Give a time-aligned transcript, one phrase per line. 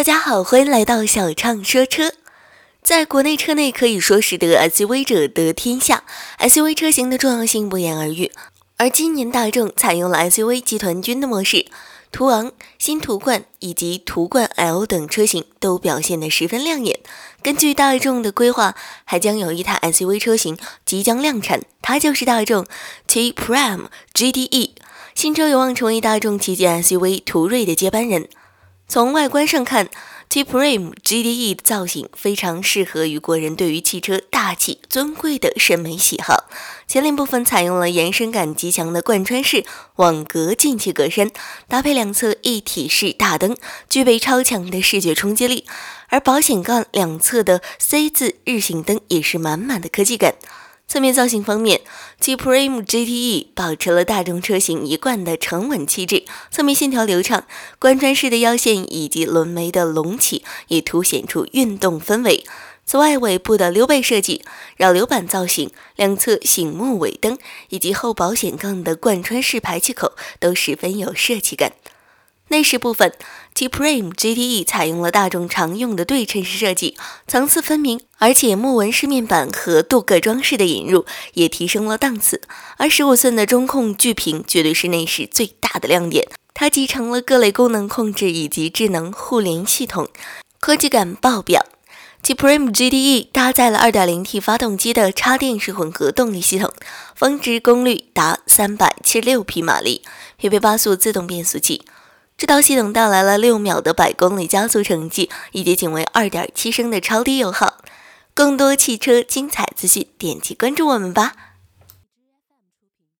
[0.00, 2.14] 大家好，欢迎来到小畅说车。
[2.82, 6.04] 在国内车内可以说是得 SUV 者得天下
[6.38, 8.32] ，SUV 车型的重要性不言而喻。
[8.78, 11.66] 而今年大众采用了 SUV 集团军的模式，
[12.10, 17.00] 途昂、新途观以及途观 L 等车型都表现得十分亮眼。
[17.42, 18.74] 根据大众的规划，
[19.04, 20.56] 还将有一台 SUV 车型
[20.86, 22.64] 即将量产，它就是大众
[23.06, 24.70] T Prime GDE。
[25.14, 28.30] 新车有望成为大众旗舰 SUV 途锐的接班人。
[28.90, 29.88] 从外观上看
[30.30, 36.50] ，T-Prime GDE 的造型非常适合于国人对于汽车大气尊贵的审美喜好。
[36.88, 39.64] 前脸部分采用了延伸感极强的贯穿式
[39.94, 41.30] 网格进气格栅，
[41.68, 43.56] 搭配两侧一体式大灯，
[43.88, 45.66] 具备超强的视觉冲击力。
[46.08, 50.34] 而保险杠两侧的 C 字日行灯也是满满的科技感。
[50.90, 51.82] 侧面造型方面
[52.18, 57.44] ，G Prime GTE 保持了大众车型一贯的沉稳气质，侧面线条流畅，
[57.78, 62.44] 贯穿式的腰线以及轮眉的隆起也凸显出运动氛围。
[62.84, 64.42] 此外，尾部的溜背设计、
[64.76, 71.70] 扰流板造型、两侧醒目尾灯以及后保险杠的贯穿式排气口都十分有设计感。
[72.50, 73.12] 内饰部分
[73.54, 76.96] ，T Prime GTE 采用了大众常用的对称式设计，
[77.28, 82.40] 层次分明，而且木纹饰面板和镀铬装饰的引入也提升了档次。
[82.76, 90.08] 而十五寸的中控巨屏绝对是内饰最大的亮点，它集成了各类功能控制以及智能互联系统，
[90.58, 91.64] 科技感爆表。
[92.22, 96.72] T Prime GTE 搭载了 2.0T 发动机的插电式混合动力系统，
[97.14, 100.02] 峰值功率达376匹马力，
[100.36, 101.82] 匹配八速自动变速器。
[102.40, 107.74] 这套系统带来了六秒的百公里加速成绩，以及仅为二点七升的超低油耗。
[108.32, 111.34] 更多汽车精彩资讯，点击关注我们吧。